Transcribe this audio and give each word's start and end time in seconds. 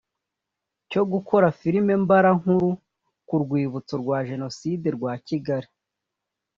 cyo 0.89 1.03
gukora 1.11 1.47
filimi 1.59 1.93
mbarankuru 2.03 2.67
ku 3.27 3.35
rwibutso 3.43 3.93
rwa 4.03 4.19
jenoside 4.29 4.87
rwa 4.97 5.13
kigali 5.27 5.69